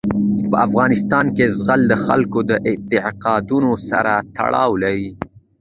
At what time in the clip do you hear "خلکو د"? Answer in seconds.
2.05-2.51